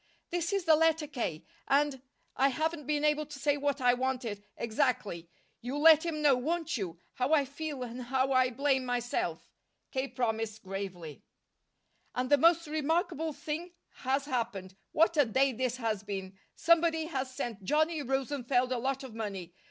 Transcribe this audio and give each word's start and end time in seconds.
"This 0.31 0.51
is 0.51 0.65
the 0.65 0.75
letter, 0.75 1.05
K., 1.05 1.45
and 1.67 2.01
I 2.35 2.47
haven't 2.47 2.87
been 2.87 3.05
able 3.05 3.27
to 3.27 3.37
say 3.37 3.55
what 3.55 3.79
I 3.79 3.93
wanted, 3.93 4.43
exactly. 4.57 5.29
You'll 5.61 5.83
let 5.83 6.03
him 6.03 6.23
know, 6.23 6.35
won't 6.35 6.75
you, 6.75 6.97
how 7.13 7.33
I 7.35 7.45
feel, 7.45 7.83
and 7.83 8.01
how 8.01 8.31
I 8.31 8.49
blame 8.49 8.83
myself?" 8.83 9.47
K. 9.91 10.07
promised 10.07 10.63
gravely. 10.63 11.21
"And 12.15 12.31
the 12.31 12.39
most 12.39 12.65
remarkable 12.65 13.31
thing 13.31 13.73
has 13.97 14.25
happened. 14.25 14.75
What 14.91 15.15
a 15.17 15.25
day 15.25 15.51
this 15.53 15.77
has 15.77 16.01
been! 16.01 16.35
Somebody 16.55 17.05
has 17.05 17.29
sent 17.31 17.63
Johnny 17.63 18.01
Rosenfeld 18.01 18.71
a 18.71 18.79
lot 18.79 19.03
of 19.03 19.13
money. 19.13 19.53